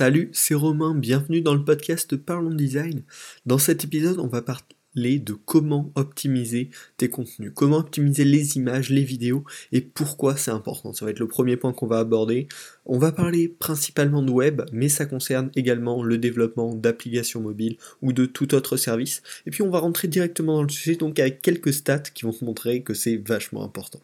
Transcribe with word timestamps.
Salut, 0.00 0.30
c'est 0.32 0.54
Romain, 0.54 0.94
bienvenue 0.94 1.42
dans 1.42 1.52
le 1.52 1.62
podcast 1.62 2.16
Parlons 2.16 2.54
Design. 2.54 3.02
Dans 3.44 3.58
cet 3.58 3.84
épisode, 3.84 4.18
on 4.18 4.28
va 4.28 4.40
parler 4.40 5.18
de 5.18 5.34
comment 5.34 5.92
optimiser 5.94 6.70
tes 6.96 7.10
contenus, 7.10 7.52
comment 7.54 7.76
optimiser 7.76 8.24
les 8.24 8.56
images, 8.56 8.88
les 8.88 9.04
vidéos 9.04 9.44
et 9.72 9.82
pourquoi 9.82 10.38
c'est 10.38 10.52
important. 10.52 10.94
Ça 10.94 11.04
va 11.04 11.10
être 11.10 11.18
le 11.18 11.28
premier 11.28 11.58
point 11.58 11.74
qu'on 11.74 11.86
va 11.86 11.98
aborder. 11.98 12.48
On 12.86 12.96
va 12.96 13.12
parler 13.12 13.46
principalement 13.46 14.22
de 14.22 14.30
web, 14.30 14.62
mais 14.72 14.88
ça 14.88 15.04
concerne 15.04 15.50
également 15.54 16.02
le 16.02 16.16
développement 16.16 16.74
d'applications 16.74 17.42
mobiles 17.42 17.76
ou 18.00 18.14
de 18.14 18.24
tout 18.24 18.54
autre 18.54 18.78
service. 18.78 19.20
Et 19.44 19.50
puis 19.50 19.60
on 19.60 19.68
va 19.68 19.80
rentrer 19.80 20.08
directement 20.08 20.54
dans 20.54 20.62
le 20.62 20.70
sujet, 20.70 20.96
donc 20.96 21.18
avec 21.18 21.42
quelques 21.42 21.74
stats 21.74 21.98
qui 21.98 22.24
vont 22.24 22.32
te 22.32 22.42
montrer 22.42 22.82
que 22.82 22.94
c'est 22.94 23.18
vachement 23.18 23.62
important. 23.62 24.00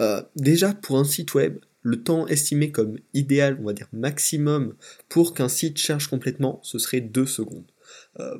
Euh, 0.00 0.20
déjà, 0.36 0.74
pour 0.74 0.98
un 0.98 1.04
site 1.04 1.32
web, 1.32 1.60
le 1.84 2.02
temps 2.02 2.26
estimé 2.26 2.72
comme 2.72 2.98
idéal, 3.12 3.58
on 3.60 3.66
va 3.66 3.74
dire 3.74 3.88
maximum, 3.92 4.74
pour 5.08 5.34
qu'un 5.34 5.50
site 5.50 5.78
charge 5.78 6.08
complètement, 6.08 6.58
ce 6.62 6.78
serait 6.78 7.02
2 7.02 7.26
secondes. 7.26 7.70
Euh, 8.18 8.38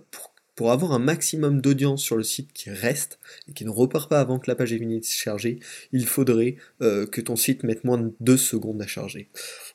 pour, 0.56 0.70
avoir 0.70 0.92
un 0.92 0.98
maximum 1.00 1.60
d'audience 1.60 2.00
sur 2.00 2.16
le 2.16 2.22
site 2.22 2.52
qui 2.52 2.70
reste 2.70 3.18
et 3.48 3.52
qui 3.52 3.64
ne 3.64 3.70
repart 3.70 4.08
pas 4.08 4.20
avant 4.20 4.38
que 4.38 4.48
la 4.48 4.54
page 4.54 4.72
ait 4.72 4.78
fini 4.78 5.00
de 5.00 5.04
se 5.04 5.16
charger, 5.16 5.58
il 5.92 6.06
faudrait 6.06 6.56
euh, 6.80 7.06
que 7.06 7.20
ton 7.20 7.34
site 7.34 7.64
mette 7.64 7.84
moins 7.84 7.98
de 7.98 8.14
2 8.20 8.36
secondes 8.36 8.80
à 8.80 8.86
charger. 8.86 9.28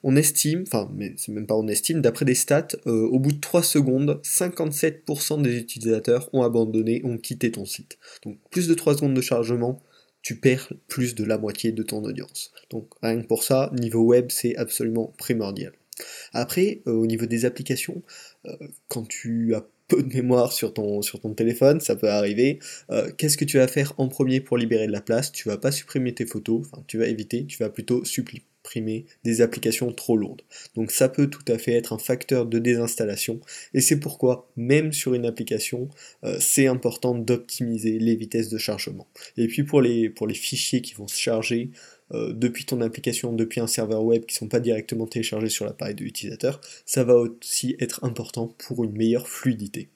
On 0.03 0.15
estime, 0.15 0.63
enfin, 0.65 0.89
mais 0.95 1.13
c'est 1.17 1.33
même 1.33 1.45
pas 1.45 1.55
on 1.55 1.67
estime, 1.67 2.01
d'après 2.01 2.25
des 2.25 2.33
stats, 2.33 2.69
euh, 2.87 3.05
au 3.07 3.19
bout 3.19 3.33
de 3.33 3.39
3 3.39 3.61
secondes, 3.61 4.19
57% 4.23 5.41
des 5.41 5.57
utilisateurs 5.57 6.29
ont 6.33 6.43
abandonné, 6.43 7.01
ont 7.03 7.17
quitté 7.17 7.51
ton 7.51 7.65
site. 7.65 7.99
Donc 8.23 8.39
plus 8.49 8.67
de 8.67 8.73
3 8.73 8.95
secondes 8.95 9.13
de 9.13 9.21
chargement, 9.21 9.83
tu 10.21 10.35
perds 10.35 10.73
plus 10.87 11.15
de 11.15 11.23
la 11.23 11.37
moitié 11.37 11.71
de 11.71 11.83
ton 11.83 12.03
audience. 12.03 12.51
Donc 12.69 12.93
rien 13.01 13.21
que 13.21 13.27
pour 13.27 13.43
ça, 13.43 13.71
niveau 13.73 14.03
web, 14.03 14.27
c'est 14.29 14.55
absolument 14.57 15.13
primordial. 15.17 15.73
Après, 16.33 16.81
euh, 16.87 16.93
au 16.93 17.05
niveau 17.05 17.25
des 17.25 17.45
applications, 17.45 18.01
euh, 18.45 18.55
quand 18.87 19.07
tu 19.07 19.53
as 19.55 19.65
peu 19.87 20.03
de 20.03 20.13
mémoire 20.13 20.53
sur 20.53 20.73
ton, 20.73 21.01
téléphone, 21.35 21.81
ça 21.81 21.95
peut 21.95 22.09
arriver. 22.09 22.59
Euh, 22.91 23.11
qu'est-ce 23.17 23.37
que 23.37 23.45
tu 23.45 23.57
vas 23.57 23.67
faire 23.67 23.93
en 23.97 24.07
premier 24.07 24.39
pour 24.39 24.57
libérer 24.57 24.87
de 24.87 24.91
la 24.91 25.01
place? 25.01 25.31
Tu 25.31 25.49
vas 25.49 25.57
pas 25.57 25.71
supprimer 25.71 26.13
tes 26.13 26.25
photos, 26.25 26.67
tu 26.87 26.99
vas 26.99 27.07
éviter, 27.07 27.45
tu 27.45 27.57
vas 27.57 27.69
plutôt 27.69 28.05
supprimer 28.05 28.45
des 29.23 29.41
applications 29.41 29.91
trop 29.91 30.17
lourdes. 30.17 30.41
Donc 30.75 30.91
ça 30.91 31.09
peut 31.09 31.27
tout 31.27 31.43
à 31.47 31.57
fait 31.57 31.73
être 31.73 31.93
un 31.93 31.97
facteur 31.97 32.45
de 32.45 32.59
désinstallation 32.59 33.39
et 33.73 33.81
c'est 33.81 33.99
pourquoi 33.99 34.49
même 34.55 34.93
sur 34.93 35.13
une 35.13 35.25
application 35.25 35.89
euh, 36.23 36.37
c'est 36.39 36.67
important 36.67 37.15
d'optimiser 37.15 37.99
les 37.99 38.15
vitesses 38.15 38.49
de 38.49 38.57
chargement. 38.57 39.07
Et 39.37 39.47
puis 39.47 39.63
pour 39.63 39.81
les, 39.81 40.09
pour 40.09 40.27
les 40.27 40.35
fichiers 40.35 40.81
qui 40.81 40.93
vont 40.93 41.07
se 41.07 41.19
charger 41.19 41.71
euh, 42.13 42.33
depuis 42.33 42.65
ton 42.65 42.81
application, 42.81 43.33
depuis 43.33 43.59
un 43.59 43.67
serveur 43.67 44.03
web 44.03 44.25
qui 44.25 44.35
ne 44.35 44.39
sont 44.39 44.47
pas 44.47 44.59
directement 44.59 45.07
téléchargés 45.07 45.49
sur 45.49 45.65
l'appareil 45.65 45.95
de 45.95 46.03
l'utilisateur, 46.03 46.61
ça 46.85 47.03
va 47.03 47.15
aussi 47.15 47.75
être 47.79 48.03
important 48.03 48.55
pour 48.57 48.83
une 48.83 48.93
meilleure 48.93 49.27
fluidité. 49.27 49.89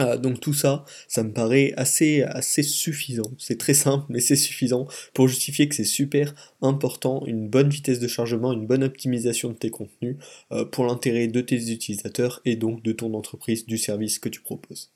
Euh, 0.00 0.16
donc 0.16 0.40
tout 0.40 0.54
ça, 0.54 0.84
ça 1.08 1.22
me 1.22 1.32
paraît 1.32 1.72
assez, 1.76 2.22
assez 2.22 2.62
suffisant. 2.62 3.30
C'est 3.38 3.58
très 3.58 3.74
simple, 3.74 4.04
mais 4.08 4.20
c'est 4.20 4.36
suffisant 4.36 4.86
pour 5.14 5.28
justifier 5.28 5.68
que 5.68 5.74
c'est 5.74 5.84
super 5.84 6.34
important, 6.62 7.24
une 7.26 7.48
bonne 7.48 7.68
vitesse 7.68 8.00
de 8.00 8.08
chargement, 8.08 8.52
une 8.52 8.66
bonne 8.66 8.84
optimisation 8.84 9.50
de 9.50 9.54
tes 9.54 9.70
contenus 9.70 10.16
euh, 10.52 10.64
pour 10.64 10.86
l'intérêt 10.86 11.26
de 11.28 11.40
tes 11.40 11.70
utilisateurs 11.70 12.40
et 12.44 12.56
donc 12.56 12.82
de 12.82 12.92
ton 12.92 13.14
entreprise, 13.14 13.66
du 13.66 13.78
service 13.78 14.18
que 14.18 14.28
tu 14.28 14.40
proposes. 14.40 14.90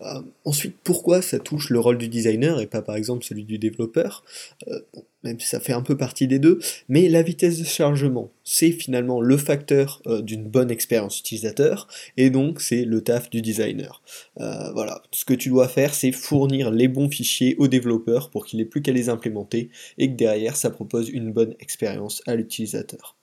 Euh, 0.00 0.22
ensuite, 0.44 0.76
pourquoi 0.82 1.22
ça 1.22 1.38
touche 1.38 1.70
le 1.70 1.78
rôle 1.78 1.98
du 1.98 2.08
designer 2.08 2.60
et 2.60 2.66
pas 2.66 2.82
par 2.82 2.96
exemple 2.96 3.24
celui 3.24 3.44
du 3.44 3.58
développeur? 3.58 4.24
Euh, 4.68 4.80
Même 5.22 5.40
si 5.40 5.48
ça 5.48 5.60
fait 5.60 5.72
un 5.72 5.82
peu 5.82 5.96
partie 5.96 6.26
des 6.26 6.38
deux, 6.38 6.58
mais 6.88 7.08
la 7.08 7.22
vitesse 7.22 7.58
de 7.58 7.64
chargement, 7.64 8.30
c'est 8.44 8.72
finalement 8.72 9.20
le 9.20 9.36
facteur 9.36 10.02
euh, 10.06 10.20
d'une 10.20 10.44
bonne 10.44 10.70
expérience 10.70 11.18
utilisateur, 11.20 11.88
et 12.16 12.30
donc 12.30 12.60
c'est 12.60 12.84
le 12.84 13.00
taf 13.02 13.30
du 13.30 13.40
designer. 13.40 14.02
voilà, 14.36 15.02
ce 15.12 15.24
que 15.24 15.34
tu 15.34 15.48
dois 15.48 15.68
faire, 15.68 15.94
c'est 15.94 16.12
fournir 16.12 16.70
les 16.70 16.88
bons 16.88 17.08
fichiers 17.08 17.56
au 17.58 17.68
développeur 17.68 18.30
pour 18.30 18.44
qu'il 18.44 18.60
ait 18.60 18.66
plus 18.66 18.82
qu'à 18.82 18.92
les 18.92 19.08
implémenter, 19.08 19.70
et 19.98 20.08
que 20.10 20.16
derrière, 20.16 20.56
ça 20.56 20.70
propose 20.70 21.08
une 21.08 21.32
bonne 21.32 21.54
expérience 21.60 22.22
à 22.26 22.34
l'utilisateur. 22.36 23.16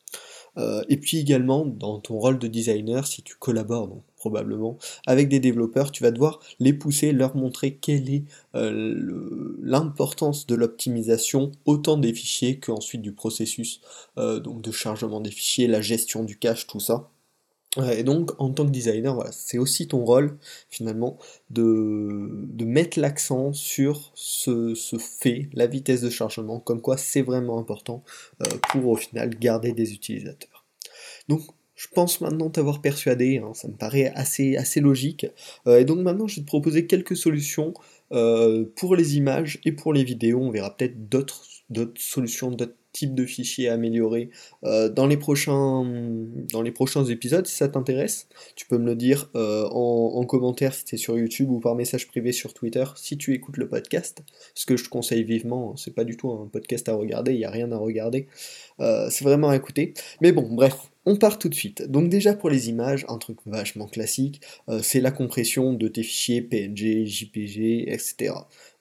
et 0.89 0.97
puis 0.97 1.17
également, 1.19 1.65
dans 1.65 1.99
ton 1.99 2.17
rôle 2.19 2.39
de 2.39 2.47
designer, 2.47 3.05
si 3.07 3.21
tu 3.21 3.35
collabores 3.35 3.87
donc, 3.87 4.03
probablement, 4.21 4.77
avec 5.07 5.29
des 5.29 5.39
développeurs, 5.39 5.91
tu 5.91 6.03
vas 6.03 6.11
devoir 6.11 6.39
les 6.59 6.73
pousser, 6.73 7.11
leur 7.11 7.35
montrer 7.35 7.73
quelle 7.73 8.07
est 8.13 8.23
euh, 8.53 9.57
l'importance 9.63 10.45
de 10.45 10.53
l'optimisation, 10.53 11.51
autant 11.65 11.97
des 11.97 12.13
fichiers 12.13 12.59
qu'ensuite 12.59 13.01
du 13.01 13.13
processus 13.13 13.81
euh, 14.19 14.39
donc 14.39 14.61
de 14.61 14.71
chargement 14.71 15.21
des 15.21 15.31
fichiers, 15.31 15.65
la 15.65 15.81
gestion 15.81 16.23
du 16.23 16.37
cache, 16.37 16.67
tout 16.67 16.79
ça. 16.79 17.09
Et 17.93 18.03
donc, 18.03 18.31
en 18.37 18.51
tant 18.51 18.65
que 18.65 18.71
designer, 18.71 19.15
voilà, 19.15 19.31
c'est 19.31 19.57
aussi 19.57 19.87
ton 19.87 20.03
rôle, 20.03 20.37
finalement, 20.69 21.17
de, 21.49 22.63
mettre 22.63 22.99
l'accent 22.99 23.53
sur 23.53 24.11
ce, 24.13 24.75
fait, 24.99 25.49
la 25.53 25.67
vitesse 25.67 26.01
de 26.01 26.09
chargement, 26.09 26.59
comme 26.59 26.81
quoi 26.81 26.97
c'est 26.97 27.21
vraiment 27.21 27.57
important 27.57 28.03
euh, 28.43 28.45
pour, 28.69 28.87
au 28.87 28.95
final, 28.97 29.29
garder 29.39 29.71
des 29.71 29.93
utilisateurs. 29.93 30.65
Donc, 31.27 31.41
je 31.81 31.87
pense 31.87 32.21
maintenant 32.21 32.51
t'avoir 32.51 32.79
persuadé, 32.79 33.39
hein, 33.39 33.53
ça 33.55 33.67
me 33.67 33.73
paraît 33.73 34.11
assez, 34.13 34.55
assez 34.55 34.79
logique. 34.81 35.25
Euh, 35.65 35.79
et 35.79 35.85
donc 35.85 35.97
maintenant, 35.97 36.27
je 36.27 36.35
vais 36.35 36.41
te 36.43 36.45
proposer 36.45 36.85
quelques 36.85 37.17
solutions 37.17 37.73
euh, 38.11 38.65
pour 38.75 38.95
les 38.95 39.17
images 39.17 39.59
et 39.65 39.71
pour 39.71 39.91
les 39.91 40.03
vidéos. 40.03 40.41
On 40.41 40.51
verra 40.51 40.77
peut-être 40.77 41.09
d'autres 41.09 41.43
solutions, 41.97 42.51
d'autres 42.51 42.75
types 42.93 43.15
de 43.15 43.25
fichiers 43.25 43.67
à 43.67 43.73
améliorer 43.73 44.29
euh, 44.63 44.89
dans, 44.89 45.07
les 45.07 45.17
prochains, 45.17 45.83
dans 46.51 46.61
les 46.61 46.71
prochains 46.71 47.05
épisodes. 47.05 47.47
Si 47.47 47.55
ça 47.55 47.67
t'intéresse, 47.67 48.27
tu 48.55 48.67
peux 48.67 48.77
me 48.77 48.85
le 48.85 48.95
dire 48.95 49.31
en, 49.33 50.11
en, 50.17 50.23
commentaire 50.25 50.75
si 50.75 50.85
tu 50.85 50.95
es 50.95 50.97
sur 50.99 51.17
YouTube 51.17 51.49
ou 51.49 51.59
par 51.59 51.73
message 51.73 52.07
privé 52.07 52.31
sur 52.31 52.53
Twitter 52.53 52.83
si 52.95 53.17
tu 53.17 53.33
écoutes 53.33 53.57
le 53.57 53.67
podcast. 53.67 54.21
Ce 54.53 54.67
que 54.67 54.77
je 54.77 54.83
te 54.83 54.89
conseille 54.89 55.23
vivement, 55.23 55.71
hein, 55.71 55.75
c'est 55.77 55.95
pas 55.95 56.03
du 56.03 56.15
tout 56.15 56.29
un 56.29 56.45
podcast 56.45 56.89
à 56.89 56.93
regarder, 56.93 57.33
il 57.33 57.39
n'y 57.39 57.45
a 57.45 57.49
rien 57.49 57.71
à 57.71 57.77
regarder. 57.77 58.27
c'est 58.77 59.23
vraiment 59.23 59.49
à 59.49 59.55
écouter. 59.55 59.95
Mais 60.21 60.31
bon, 60.31 60.47
bref, 60.51 60.90
on 61.05 61.15
part 61.15 61.39
tout 61.39 61.49
de 61.49 61.55
suite. 61.55 61.83
Donc 61.89 62.09
déjà 62.09 62.33
pour 62.33 62.49
les 62.49 62.69
images, 62.69 63.05
un 63.09 63.17
truc 63.17 63.37
vachement 63.45 63.87
classique, 63.87 64.41
euh, 64.69 64.81
c'est 64.83 65.01
la 65.01 65.11
compression 65.11 65.73
de 65.73 65.87
tes 65.87 66.03
fichiers 66.03 66.41
PNG, 66.41 67.05
JPG, 67.05 67.91
etc. 67.91 68.33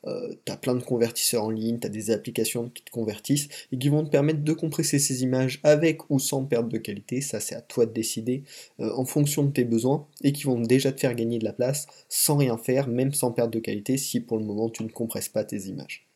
Euh, 0.07 0.35
t'as 0.45 0.57
plein 0.57 0.75
de 0.75 0.83
convertisseurs 0.83 1.45
en 1.45 1.51
ligne, 1.51 1.79
t'as 1.79 1.89
des 1.89 2.11
applications 2.11 2.71
qui 2.71 2.83
te 2.83 2.91
convertissent 2.91 3.49
et 3.71 3.79
qui 3.79 3.89
vont 3.89 4.05
te 4.05 4.11
permettre 4.11 4.43
de 4.43 4.53
compresser 4.53 4.99
ces 4.99 5.23
images 5.23 5.61
avec 5.63 6.09
ou 6.11 6.19
sans 6.19 6.45
perte 6.45 6.69
de 6.69 6.79
qualité, 6.79 7.21
ça 7.21 7.39
c'est 7.41 7.55
à 7.55 7.61
toi 7.61 7.87
de 7.87 7.93
décider 7.93 8.43
euh, 8.81 8.93
en 8.95 9.05
fonction 9.05 9.45
de 9.45 9.51
tes 9.53 9.65
besoins 9.65 10.07
et 10.23 10.33
qui 10.33 10.45
vont 10.45 10.61
déjà 10.61 10.93
te 10.93 11.01
faire 11.01 11.15
gagner 11.15 11.39
de 11.39 11.45
la 11.45 11.53
place 11.53 11.87
sans 12.09 12.37
rien 12.37 12.57
faire, 12.57 12.89
même 12.89 13.13
sans 13.13 13.33
perte 13.33 13.53
de 13.53 13.59
qualité 13.59 13.97
si 13.99 14.21
pour 14.21 14.39
le 14.39 14.45
moment 14.45 14.71
tu 14.71 14.83
ne 14.83 14.89
compresses 14.89 15.29
pas 15.29 15.45
tes 15.45 15.69
images. 15.69 16.10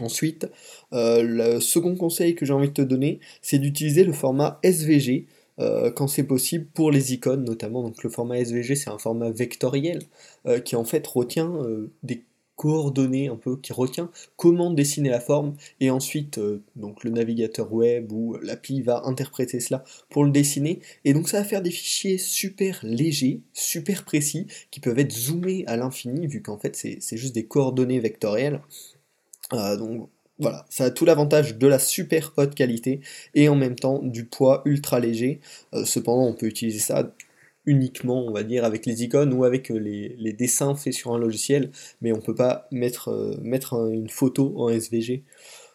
Ensuite, 0.00 0.46
euh, 0.92 1.22
le 1.22 1.60
second 1.60 1.96
conseil 1.96 2.34
que 2.34 2.44
j'ai 2.44 2.52
envie 2.52 2.68
de 2.68 2.74
te 2.74 2.82
donner, 2.82 3.20
c'est 3.40 3.58
d'utiliser 3.58 4.04
le 4.04 4.12
format 4.12 4.58
SVG 4.62 5.26
euh, 5.58 5.90
quand 5.90 6.06
c'est 6.06 6.24
possible 6.24 6.66
pour 6.66 6.90
les 6.90 7.14
icônes 7.14 7.44
notamment. 7.44 7.82
Donc 7.82 8.02
le 8.02 8.10
format 8.10 8.38
SVG, 8.38 8.74
c'est 8.74 8.90
un 8.90 8.98
format 8.98 9.30
vectoriel 9.30 10.02
euh, 10.46 10.60
qui 10.60 10.76
en 10.76 10.84
fait 10.84 11.06
retient 11.06 11.50
des 12.02 12.24
coordonnées 12.56 13.28
un 13.28 13.36
peu, 13.36 13.58
qui 13.58 13.74
retient 13.74 14.10
comment 14.36 14.70
dessiner 14.70 15.08
la 15.08 15.20
forme. 15.20 15.56
Et 15.80 15.90
ensuite 15.90 16.38
donc 16.74 17.02
le 17.02 17.10
navigateur 17.10 17.72
web 17.72 18.12
ou 18.12 18.36
l'appli 18.42 18.82
va 18.82 19.02
interpréter 19.06 19.60
cela 19.60 19.82
pour 20.10 20.24
le 20.24 20.30
dessiner. 20.30 20.80
Et 21.06 21.14
donc 21.14 21.28
ça 21.28 21.38
va 21.38 21.44
faire 21.44 21.62
des 21.62 21.70
fichiers 21.70 22.18
super 22.18 22.80
légers, 22.82 23.40
super 23.54 24.04
précis 24.04 24.46
qui 24.70 24.80
peuvent 24.80 24.98
être 24.98 25.12
zoomés 25.12 25.64
à 25.66 25.78
l'infini 25.78 26.26
vu 26.26 26.42
qu'en 26.42 26.58
fait 26.58 26.76
c'est 26.76 27.16
juste 27.16 27.34
des 27.34 27.46
coordonnées 27.46 28.00
vectorielles 28.00 28.60
donc 29.50 30.08
voilà, 30.38 30.66
ça 30.68 30.84
a 30.84 30.90
tout 30.90 31.04
l'avantage 31.04 31.56
de 31.56 31.66
la 31.66 31.78
super 31.78 32.32
haute 32.36 32.54
qualité 32.54 33.00
et 33.34 33.48
en 33.48 33.54
même 33.54 33.74
temps 33.74 34.00
du 34.02 34.26
poids 34.26 34.62
ultra 34.66 35.00
léger. 35.00 35.40
Euh, 35.74 35.84
cependant, 35.84 36.26
on 36.26 36.34
peut 36.34 36.46
utiliser 36.46 36.78
ça 36.78 37.10
uniquement, 37.64 38.24
on 38.24 38.32
va 38.32 38.42
dire, 38.42 38.64
avec 38.64 38.86
les 38.86 39.02
icônes 39.02 39.32
ou 39.32 39.44
avec 39.44 39.70
euh, 39.70 39.78
les, 39.78 40.32
dessins 40.34 40.74
faits 40.74 40.92
sur 40.92 41.12
un 41.14 41.18
logiciel, 41.18 41.70
mais 42.02 42.12
on 42.12 42.20
peut 42.20 42.34
pas 42.34 42.68
mettre, 42.70 43.38
mettre 43.42 43.90
une 43.90 44.08
photo 44.08 44.52
en 44.56 44.68
SVG. 44.68 45.24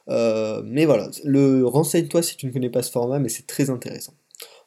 mais 0.08 0.86
voilà, 0.86 1.10
le 1.24 1.66
renseigne-toi 1.66 2.22
si 2.22 2.38
tu 2.38 2.46
ne 2.46 2.52
connais 2.52 2.70
pas 2.70 2.84
ce 2.84 2.92
format, 2.92 3.20
mais 3.20 3.30
c'est 3.30 3.48
très 3.48 3.70
intéressant. 3.70 4.14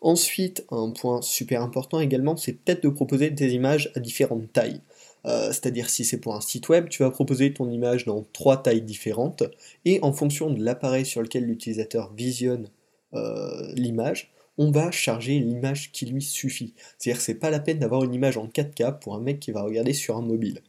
Ensuite, 0.01 0.67
un 0.71 0.91
point 0.91 1.23
super 1.23 1.63
important 1.63 1.99
également, 1.99 2.37
c'est 2.37 2.53
peut-être 2.53 2.83
de 2.83 2.91
proposer 2.91 3.31
des 3.31 3.55
images 3.55 3.91
à 3.95 4.01
différentes 4.01 4.53
tailles. 4.53 4.83
Euh, 5.27 5.49
c'est-à-dire 5.49 5.89
si 5.89 6.05
c'est 6.05 6.19
pour 6.19 6.35
un 6.35 6.41
site 6.41 6.69
web, 6.69 6.89
tu 6.89 7.03
vas 7.03 7.11
proposer 7.11 7.53
ton 7.53 7.71
image 7.71 8.05
dans 8.05 8.25
trois 8.33 8.63
tailles 8.63 8.83
différentes, 8.83 9.43
et 9.85 9.99
en 10.03 10.13
fonction 10.13 10.51
de 10.51 10.63
l'appareil 10.63 11.07
sur 11.07 11.23
lequel 11.23 11.45
l'utilisateur 11.45 12.13
visionne 12.15 12.69
euh, 13.15 13.73
l'image, 13.75 14.33
on 14.59 14.71
va 14.71 14.91
charger 14.91 15.39
l'image 15.39 15.93
qui 15.93 16.07
lui 16.07 16.23
suffit. 16.23 16.75
C'est-à-dire 16.99 17.21
c'est 17.21 17.35
pas 17.35 17.51
la 17.51 17.61
peine 17.61 17.79
d'avoir 17.79 18.05
une 18.05 18.15
image 18.15 18.37
en 18.37 18.47
4K 18.47 18.99
pour 19.01 19.15
un 19.15 19.21
mec 19.21 19.41
qui 19.41 19.51
va 19.51 19.63
regarder 19.63 19.93
sur 19.93 20.17
un 20.17 20.23
mobile. 20.23 20.61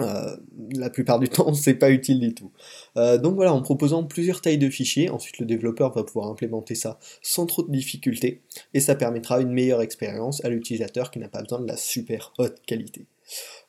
Euh, 0.00 0.36
la 0.74 0.90
plupart 0.90 1.18
du 1.18 1.28
temps, 1.30 1.52
c'est 1.54 1.74
pas 1.74 1.90
utile 1.90 2.20
du 2.20 2.34
tout. 2.34 2.50
Donc 2.96 3.34
voilà, 3.34 3.52
en 3.52 3.60
proposant 3.62 4.04
plusieurs 4.04 4.40
tailles 4.40 4.58
de 4.58 4.70
fichiers, 4.70 5.10
ensuite 5.10 5.38
le 5.38 5.46
développeur 5.46 5.92
va 5.92 6.04
pouvoir 6.04 6.28
implémenter 6.28 6.74
ça 6.74 6.98
sans 7.22 7.46
trop 7.46 7.62
de 7.62 7.70
difficultés, 7.70 8.42
et 8.72 8.80
ça 8.80 8.94
permettra 8.94 9.40
une 9.40 9.52
meilleure 9.52 9.82
expérience 9.82 10.44
à 10.44 10.48
l'utilisateur 10.48 11.10
qui 11.10 11.18
n'a 11.18 11.28
pas 11.28 11.42
besoin 11.42 11.60
de 11.60 11.66
la 11.66 11.76
super 11.76 12.32
haute 12.38 12.60
qualité. 12.66 13.06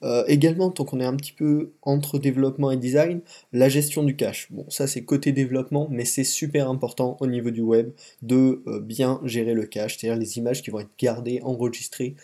Euh, 0.04 0.24
également, 0.28 0.70
tant 0.70 0.86
qu'on 0.86 1.00
est 1.00 1.06
un 1.06 1.16
petit 1.16 1.32
peu 1.32 1.74
entre 1.82 2.20
développement 2.20 2.72
et 2.72 2.78
design, 2.78 3.22
la 3.54 3.70
gestion 3.70 4.04
du 4.04 4.16
cache. 4.16 4.52
Bon, 4.52 4.66
ça 4.70 4.88
c'est 4.88 5.04
côté 5.04 5.32
développement, 5.32 5.88
mais 5.90 6.06
c'est 6.06 6.24
super 6.24 6.70
important 6.70 7.18
au 7.20 7.28
niveau 7.28 7.52
du 7.52 7.62
web 7.62 7.92
de 8.22 8.64
bien 8.82 9.22
gérer 9.24 9.54
le 9.54 9.66
cache, 9.66 9.98
c'est-à-dire 9.98 10.20
les 10.20 10.38
images 10.38 10.62
qui 10.62 10.72
vont 10.72 10.80
être 10.80 10.92
gardées, 10.98 11.40
enregistrées 11.44 12.16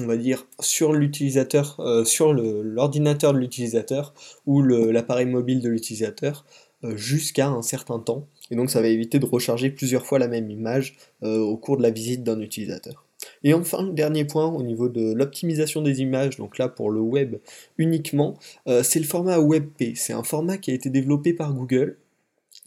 on 0.00 0.06
va 0.06 0.16
dire, 0.16 0.46
sur 0.60 0.92
l'utilisateur, 0.92 1.76
euh, 1.80 2.04
sur 2.04 2.32
l'ordinateur 2.32 3.32
de 3.32 3.38
l'utilisateur 3.38 4.14
ou 4.46 4.62
l'appareil 4.62 5.26
mobile 5.26 5.60
de 5.60 5.68
l'utilisateur 5.68 6.44
euh, 6.84 6.96
jusqu'à 6.96 7.48
un 7.48 7.62
certain 7.62 7.98
temps. 7.98 8.26
Et 8.50 8.56
donc 8.56 8.70
ça 8.70 8.80
va 8.80 8.88
éviter 8.88 9.18
de 9.18 9.26
recharger 9.26 9.70
plusieurs 9.70 10.04
fois 10.04 10.18
la 10.18 10.28
même 10.28 10.50
image 10.50 10.96
euh, 11.22 11.38
au 11.38 11.56
cours 11.56 11.76
de 11.76 11.82
la 11.82 11.90
visite 11.90 12.24
d'un 12.24 12.40
utilisateur. 12.40 13.03
Et 13.44 13.54
enfin, 13.54 13.84
dernier 13.84 14.24
point 14.24 14.46
au 14.46 14.62
niveau 14.62 14.88
de 14.88 15.12
l'optimisation 15.12 15.82
des 15.82 16.00
images, 16.00 16.36
donc 16.38 16.58
là 16.58 16.68
pour 16.68 16.90
le 16.90 17.00
web 17.00 17.36
uniquement, 17.78 18.34
c'est 18.82 18.98
le 18.98 19.04
format 19.04 19.38
WebP. 19.38 19.94
C'est 19.96 20.12
un 20.14 20.22
format 20.24 20.58
qui 20.58 20.70
a 20.70 20.74
été 20.74 20.90
développé 20.90 21.34
par 21.34 21.52
Google 21.52 21.98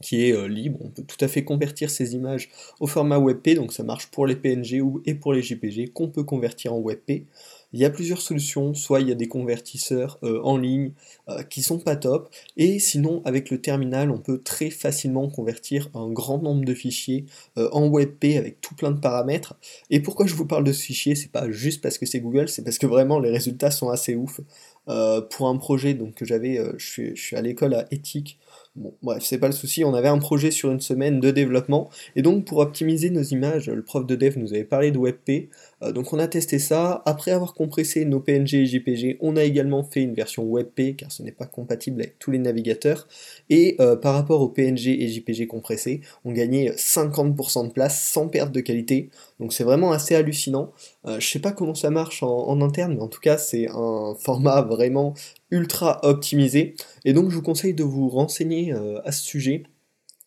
qui 0.01 0.27
est 0.27 0.33
euh, 0.33 0.47
libre, 0.47 0.79
on 0.81 0.89
peut 0.89 1.03
tout 1.03 1.24
à 1.24 1.27
fait 1.27 1.44
convertir 1.44 1.89
ces 1.89 2.13
images 2.13 2.50
au 2.79 2.88
format 2.88 3.18
WebP, 3.18 3.56
donc 3.56 3.74
ça 3.74 3.83
marche 3.83 4.07
pour 4.07 4.27
les 4.27 4.35
PNG 4.35 4.81
ou, 4.81 5.01
et 5.06 5.15
pour 5.15 5.33
les 5.33 5.41
JPG 5.41 5.91
qu'on 5.94 6.09
peut 6.09 6.24
convertir 6.24 6.74
en 6.74 6.79
WebP. 6.79 7.25
Il 7.74 7.80
y 7.80 7.86
a 7.86 7.90
plusieurs 7.90 8.22
solutions, 8.22 8.74
soit 8.74 9.02
il 9.02 9.10
y 9.10 9.12
a 9.12 9.16
des 9.16 9.28
convertisseurs 9.28 10.19
euh, 10.24 10.42
en 10.44 10.58
ligne 10.58 10.92
euh, 11.30 11.44
qui 11.44 11.62
sont 11.62 11.80
pas 11.80 11.96
top, 11.96 12.30
et 12.56 12.80
sinon 12.80 13.22
avec 13.25 13.50
le 13.50 13.62
terminal 13.62 14.12
on 14.12 14.19
peut 14.19 14.42
très 14.42 14.69
facilement 14.69 15.30
convertir 15.30 15.90
un 15.94 16.10
grand 16.10 16.40
nombre 16.40 16.66
de 16.66 16.74
fichiers 16.74 17.25
en 17.56 17.90
WebP 17.90 18.38
avec 18.38 18.62
tout 18.62 18.75
plein 18.75 18.92
de 18.92 19.00
paramètres. 19.00 19.56
Et 19.90 20.00
pourquoi 20.00 20.25
je 20.28 20.36
vous 20.36 20.46
parle 20.46 20.64
de 20.64 20.72
ce 20.72 20.84
fichier, 20.84 21.16
c'est 21.16 21.31
pas 21.31 21.50
juste 21.52 21.81
parce 21.81 21.98
que 21.98 22.06
c'est 22.06 22.19
Google, 22.19 22.50
c'est 22.50 22.64
parce 22.64 22.78
que 22.78 22.88
vraiment 22.88 23.19
les 23.19 23.30
résultats 23.31 23.72
sont 23.72 23.90
assez 23.90 24.16
ouf. 24.16 24.40
pour 24.86 25.48
un 25.50 25.58
projet 25.58 25.94
donc, 25.94 26.16
que 26.16 26.25
j'avais, 26.25 26.62
je 26.78 27.13
je 27.16 27.22
suis 27.22 27.36
à 27.36 27.42
l'école 27.42 27.74
à 27.74 27.86
éthique 27.92 28.40
Bon, 28.77 28.94
bref, 29.01 29.24
c'est 29.25 29.39
pas 29.39 29.47
le 29.47 29.53
souci, 29.53 29.83
on 29.83 29.95
avait 29.95 30.07
un 30.07 30.19
projet 30.19 30.51
sur 30.51 30.71
une 30.71 30.79
semaine 30.79 31.19
de 31.19 31.31
développement, 31.31 31.89
et 32.15 32.21
donc 32.21 32.45
pour 32.45 32.59
optimiser 32.59 33.09
nos 33.09 33.24
images, 33.24 33.71
le 33.71 33.81
prof 33.81 34.06
de 34.06 34.15
dev 34.15 34.38
nous 34.38 34.53
avait 34.53 34.65
parlé 34.65 34.91
de 34.91 35.00
WebP, 35.00 35.50
euh, 35.81 35.91
donc 35.91 36.13
on 36.13 36.19
a 36.19 36.27
testé 36.27 36.59
ça, 36.59 37.01
après 37.07 37.31
avoir 37.31 37.56
compressé 37.56 38.06
nos 38.06 38.19
PNG 38.19 38.53
et 38.53 38.65
JPG, 38.68 39.18
on 39.19 39.35
a 39.35 39.44
également 39.44 39.83
fait 39.83 40.03
une 40.03 40.13
version 40.13 40.45
WebP, 40.47 40.95
car 40.95 41.12
ce 41.12 41.24
n'est 41.24 41.31
pas 41.31 41.47
compatible 41.47 42.01
avec 42.01 42.19
tous 42.19 42.29
les 42.29 42.38
navigateurs, 42.38 43.07
et 43.50 43.77
euh, 43.79 43.95
par 43.95 44.13
rapport 44.13 44.41
aux 44.41 44.50
PNG 44.50 44.89
et 44.89 45.07
JPG 45.07 45.47
compressés, 45.47 46.01
on 46.24 46.31
gagnait 46.31 46.69
50% 46.69 47.69
de 47.69 47.71
place 47.71 48.00
sans 48.00 48.27
perte 48.27 48.51
de 48.51 48.62
qualité, 48.62 49.09
donc 49.39 49.53
c'est 49.53 49.63
vraiment 49.63 49.91
assez 49.91 50.13
hallucinant. 50.13 50.71
Euh, 51.07 51.19
je 51.19 51.27
sais 51.27 51.39
pas 51.39 51.51
comment 51.51 51.75
ça 51.75 51.89
marche 51.89 52.21
en, 52.24 52.62
interne, 52.62 52.95
mais 52.95 53.01
en 53.01 53.07
tout 53.07 53.21
cas 53.21 53.38
c'est 53.38 53.68
un 53.69 54.15
format 54.19 54.62
vraiment 54.62 55.13
ultra 55.51 56.00
optimisé. 56.04 56.75
Et 57.06 57.13
donc 57.13 57.30
je 57.30 57.36
vous 57.36 57.42
conseille 57.42 57.74
de 57.74 57.83
vous 57.83 58.09
renseigner 58.09 58.74
euh, 58.74 59.00
à 59.06 59.12
ce 59.12 59.24
sujet, 59.24 59.63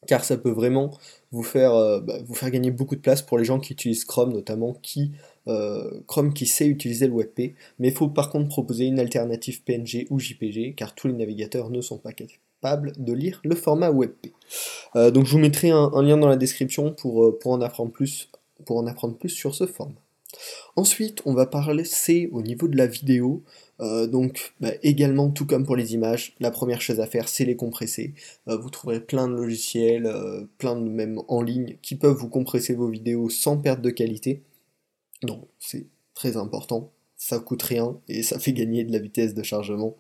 car 0.07 0.25
ça 0.25 0.39
peut 0.39 0.51
vraiment 0.51 0.97
vous 1.33 1.43
faire, 1.43 1.75
euh, 1.75 2.01
bah, 2.01 2.19
vous 2.27 2.35
faire 2.35 2.51
gagner 2.51 2.71
beaucoup 2.71 2.97
de 2.97 3.01
place 3.01 3.21
pour 3.23 3.39
les 3.39 3.45
gens 3.45 3.61
qui 3.61 3.73
utilisent 3.75 4.05
Chrome, 4.05 4.33
notamment 4.33 4.75
qui 4.83 5.13
Chrome 6.07 6.33
qui 6.33 6.47
sait 6.47 6.67
utiliser 6.67 7.09
le 7.09 7.15
WebP, 7.15 7.57
mais 7.81 7.89
il 7.89 7.95
faut 7.95 8.07
par 8.07 8.31
contre 8.31 8.49
proposer 8.49 8.85
une 8.85 9.01
alternative 9.01 9.65
PNG 9.65 10.07
ou 10.09 10.21
JPG, 10.21 10.75
car 10.77 10.95
tous 10.95 11.09
les 11.09 11.13
navigateurs 11.15 11.71
ne 11.71 11.81
sont 11.81 11.99
pas 11.99 12.13
capables 12.13 12.93
de 12.97 13.13
lire 13.13 13.41
le 13.43 13.57
format 13.57 13.91
WebP. 13.91 14.33
donc 14.95 15.27
je 15.27 15.33
vous 15.33 15.39
mettrai 15.39 15.71
un, 15.71 16.03
lien 16.03 16.19
dans 16.19 16.29
la 16.29 16.37
description 16.37 16.93
pour 16.93 17.35
en 17.47 17.61
apprendre 17.63 17.91
plus 17.91 18.31
pour 18.65 18.77
en 18.77 18.87
apprendre 18.87 19.17
plus 19.17 19.31
sur 19.31 19.57
ce 19.57 19.67
format. 19.67 20.01
Ensuite, 20.77 21.23
on 21.25 21.35
va 21.35 21.47
parler 21.47 21.85
c'est 21.85 22.29
au 22.33 22.43
niveau 22.43 22.69
de 22.69 22.77
la 22.77 22.87
vidéo. 22.87 23.43
Euh, 23.81 24.07
donc, 24.07 24.55
bah, 24.61 24.73
également, 24.83 25.31
tout 25.31 25.47
comme 25.47 25.65
pour 25.65 25.77
les 25.77 25.95
images, 25.95 26.35
la 26.41 26.51
première 26.51 26.81
chose 26.81 27.01
à 27.01 27.07
faire, 27.07 27.29
c'est 27.29 27.45
les 27.45 27.57
compresser. 27.57 28.15
Euh, 28.49 28.57
vous 28.57 28.71
trouverez 28.71 29.01
plein 29.01 29.29
de 29.29 29.35
logiciels, 29.35 30.07
euh, 30.07 30.45
plein 30.59 30.77
de 30.77 30.89
même 30.89 31.21
en 31.29 31.43
ligne, 31.43 31.79
qui 31.83 31.97
peuvent 31.97 32.17
vous 32.17 32.29
compresser 32.29 32.75
vos 32.75 32.89
vidéos 32.89 33.29
sans 33.29 33.57
perte 33.59 33.83
de 33.83 33.91
qualité. 33.91 34.43
Donc, 35.23 35.49
c'est 35.59 35.87
très 36.15 36.37
important 36.37 36.93
ça 37.21 37.39
coûte 37.39 37.63
rien 37.63 37.99
et 38.09 38.23
ça 38.23 38.39
fait 38.39 38.55
gagner 38.55 38.83
de 38.83 38.93
la 38.93 38.99
vitesse 38.99 39.35
de 39.35 39.43
chargement. 39.43 39.95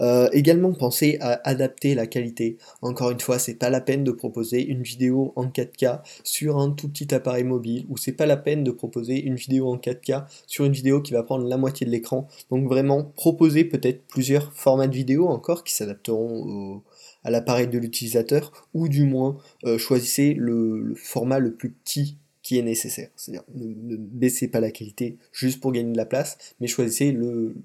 Euh, 0.00 0.30
également 0.32 0.72
pensez 0.72 1.18
à 1.20 1.38
adapter 1.46 1.94
la 1.94 2.06
qualité. 2.06 2.56
Encore 2.80 3.10
une 3.10 3.20
fois, 3.20 3.38
c'est 3.38 3.56
pas 3.56 3.68
la 3.68 3.82
peine 3.82 4.02
de 4.02 4.10
proposer 4.10 4.64
une 4.64 4.82
vidéo 4.82 5.34
en 5.36 5.44
4K 5.44 6.00
sur 6.24 6.58
un 6.58 6.70
tout 6.70 6.88
petit 6.88 7.14
appareil 7.14 7.44
mobile 7.44 7.84
ou 7.90 7.98
c'est 7.98 8.12
pas 8.12 8.24
la 8.24 8.38
peine 8.38 8.64
de 8.64 8.70
proposer 8.70 9.22
une 9.22 9.34
vidéo 9.34 9.68
en 9.68 9.76
4K 9.76 10.24
sur 10.46 10.64
une 10.64 10.72
vidéo 10.72 11.02
qui 11.02 11.12
va 11.12 11.22
prendre 11.22 11.46
la 11.46 11.58
moitié 11.58 11.86
de 11.86 11.90
l'écran. 11.90 12.28
Donc 12.50 12.66
vraiment, 12.66 13.12
proposez 13.14 13.64
peut-être 13.64 14.06
plusieurs 14.06 14.50
formats 14.54 14.88
de 14.88 14.94
vidéo 14.94 15.28
encore 15.28 15.64
qui 15.64 15.74
s'adapteront 15.74 16.80
à 17.24 17.30
l'appareil 17.30 17.68
de 17.68 17.78
l'utilisateur 17.78 18.52
ou 18.72 18.88
du 18.88 19.04
moins 19.04 19.36
euh, 19.64 19.76
choisissez 19.76 20.32
le 20.32 20.94
format 20.96 21.40
le 21.40 21.54
plus 21.54 21.70
petit 21.70 22.16
qui 22.44 22.58
est 22.58 22.62
nécessaire. 22.62 23.08
C'est-à-dire 23.16 23.42
ne, 23.54 23.96
baissez 23.96 24.46
pas 24.46 24.60
la 24.60 24.70
qualité 24.70 25.16
juste 25.32 25.60
pour 25.60 25.72
gagner 25.72 25.90
de 25.90 25.96
la 25.96 26.06
place, 26.06 26.38
mais 26.60 26.68
choisissez 26.68 27.10
le, 27.10 27.56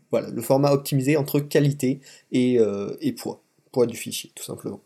format 0.41 0.71
optimisé 0.71 1.17
entre 1.17 1.39
qualité 1.39 1.99
et, 2.31 2.59
euh, 2.59 2.95
et 3.01 3.11
poids, 3.11 3.43
poids 3.71 3.85
du 3.85 3.95
fichier 3.95 4.31
tout 4.33 4.43
simplement. 4.43 4.81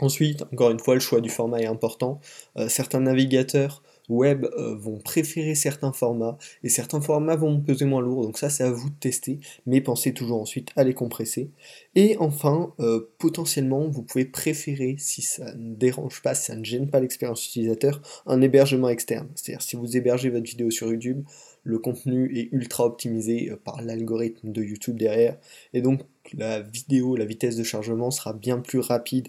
Ensuite, 0.00 0.42
encore 0.52 0.70
une 0.70 0.78
fois, 0.78 0.94
le 0.94 1.00
choix 1.00 1.20
du 1.20 1.28
format 1.28 1.60
est 1.60 1.66
important. 1.66 2.20
Euh, 2.56 2.68
certains 2.68 3.00
navigateurs 3.00 3.82
web 4.08 4.44
euh, 4.44 4.74
vont 4.76 4.98
préférer 4.98 5.54
certains 5.54 5.92
formats 5.92 6.38
et 6.62 6.68
certains 6.68 7.00
formats 7.00 7.36
vont 7.36 7.60
peser 7.60 7.84
moins 7.84 8.00
lourd, 8.00 8.22
donc 8.22 8.38
ça 8.38 8.50
c'est 8.50 8.64
à 8.64 8.70
vous 8.70 8.90
de 8.90 8.94
tester, 8.94 9.40
mais 9.66 9.80
pensez 9.80 10.12
toujours 10.12 10.40
ensuite 10.40 10.70
à 10.76 10.84
les 10.84 10.94
compresser. 10.94 11.50
Et 11.94 12.16
enfin, 12.18 12.74
euh, 12.80 13.10
potentiellement, 13.18 13.88
vous 13.88 14.02
pouvez 14.02 14.24
préférer, 14.24 14.96
si 14.98 15.22
ça 15.22 15.54
ne 15.54 15.74
dérange 15.74 16.22
pas, 16.22 16.34
si 16.34 16.46
ça 16.46 16.56
ne 16.56 16.64
gêne 16.64 16.88
pas 16.88 17.00
l'expérience 17.00 17.44
utilisateur, 17.46 18.00
un 18.26 18.40
hébergement 18.40 18.88
externe. 18.88 19.28
C'est-à-dire 19.34 19.62
si 19.62 19.76
vous 19.76 19.96
hébergez 19.96 20.30
votre 20.30 20.46
vidéo 20.46 20.70
sur 20.70 20.88
YouTube, 20.88 21.24
le 21.64 21.78
contenu 21.78 22.36
est 22.36 22.48
ultra 22.52 22.86
optimisé 22.86 23.50
euh, 23.50 23.56
par 23.56 23.82
l'algorithme 23.82 24.52
de 24.52 24.62
YouTube 24.62 24.96
derrière, 24.96 25.36
et 25.72 25.82
donc 25.82 26.02
la 26.34 26.60
vidéo, 26.60 27.16
la 27.16 27.24
vitesse 27.24 27.56
de 27.56 27.62
chargement 27.62 28.10
sera 28.10 28.32
bien 28.32 28.58
plus 28.58 28.80
rapide 28.80 29.28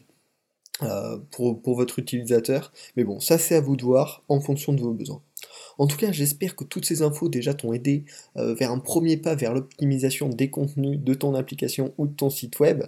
pour, 1.32 1.62
pour, 1.62 1.76
votre 1.76 2.00
utilisateur. 2.00 2.72
Mais 2.96 3.04
bon, 3.04 3.20
ça 3.20 3.38
c'est 3.38 3.56
à 3.56 3.62
vous 3.62 3.76
de 3.76 3.84
voir 3.84 4.24
en 4.30 4.40
fonction 4.40 4.74
de 4.74 4.82
vos 4.82 4.94
besoins. 4.94 5.22
En 5.80 5.88
tout 5.88 5.96
cas, 5.96 6.12
j'espère 6.12 6.58
que 6.58 6.66
toutes 6.66 6.86
ces 6.86 7.02
infos 7.02 7.30
déjà 7.30 7.54
t'ont 7.54 7.72
aidé 7.72 8.04
euh, 8.36 8.54
vers 8.54 8.70
un 8.72 8.80
premier 8.80 9.16
pas 9.16 9.34
vers 9.34 9.54
l'optimisation 9.54 10.28
des 10.28 10.50
contenus 10.50 11.00
de 11.00 11.14
ton 11.14 11.34
application 11.34 11.94
ou 11.98 12.06
de 12.06 12.14
ton 12.14 12.30
site 12.30 12.60
web. 12.60 12.84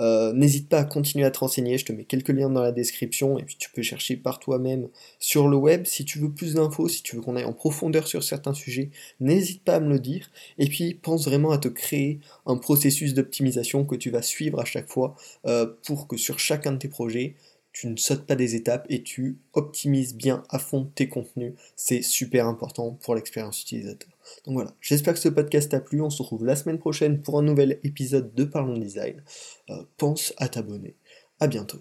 Euh, 0.00 0.32
n'hésite 0.32 0.70
pas 0.70 0.78
à 0.78 0.84
continuer 0.84 1.26
à 1.26 1.30
te 1.30 1.40
renseigner, 1.40 1.76
je 1.76 1.84
te 1.84 1.92
mets 1.92 2.04
quelques 2.04 2.30
liens 2.30 2.48
dans 2.48 2.62
la 2.62 2.72
description 2.72 3.38
et 3.38 3.42
puis 3.42 3.56
tu 3.58 3.70
peux 3.70 3.82
chercher 3.82 4.16
par 4.16 4.40
toi-même 4.40 4.88
sur 5.18 5.48
le 5.48 5.58
web. 5.58 5.84
Si 5.84 6.06
tu 6.06 6.18
veux 6.18 6.32
plus 6.32 6.54
d'infos, 6.54 6.88
si 6.88 7.02
tu 7.02 7.16
veux 7.16 7.22
qu'on 7.22 7.36
aille 7.36 7.44
en 7.44 7.52
profondeur 7.52 8.08
sur 8.08 8.24
certains 8.24 8.54
sujets, 8.54 8.90
n'hésite 9.20 9.62
pas 9.62 9.74
à 9.74 9.80
me 9.80 9.90
le 9.90 9.98
dire. 9.98 10.30
Et 10.58 10.66
puis 10.66 10.94
pense 10.94 11.26
vraiment 11.26 11.50
à 11.50 11.58
te 11.58 11.68
créer 11.68 12.20
un 12.46 12.56
processus 12.56 13.12
d'optimisation 13.12 13.84
que 13.84 13.96
tu 13.96 14.08
vas 14.08 14.22
suivre 14.22 14.60
à 14.60 14.64
chaque 14.64 14.88
fois 14.88 15.14
euh, 15.46 15.66
pour 15.84 16.08
que 16.08 16.16
sur 16.16 16.38
chacun 16.38 16.72
de 16.72 16.78
tes 16.78 16.88
projets, 16.88 17.34
tu 17.72 17.86
ne 17.88 17.96
sautes 17.96 18.26
pas 18.26 18.36
des 18.36 18.54
étapes 18.56 18.86
et 18.88 19.02
tu 19.02 19.38
optimises 19.52 20.14
bien 20.14 20.42
à 20.48 20.58
fond 20.58 20.90
tes 20.94 21.08
contenus. 21.08 21.54
C'est 21.76 22.02
super 22.02 22.46
important 22.46 22.98
pour 23.02 23.14
l'expérience 23.14 23.62
utilisateur. 23.62 24.10
Donc 24.44 24.54
voilà, 24.54 24.74
j'espère 24.80 25.14
que 25.14 25.20
ce 25.20 25.28
podcast 25.28 25.70
t'a 25.70 25.80
plu. 25.80 26.00
On 26.00 26.10
se 26.10 26.22
retrouve 26.22 26.44
la 26.44 26.56
semaine 26.56 26.78
prochaine 26.78 27.22
pour 27.22 27.38
un 27.38 27.42
nouvel 27.42 27.80
épisode 27.84 28.34
de 28.34 28.44
Parlons 28.44 28.78
Design. 28.78 29.22
Euh, 29.70 29.84
pense 29.96 30.34
à 30.36 30.48
t'abonner. 30.48 30.96
À 31.38 31.46
bientôt. 31.46 31.80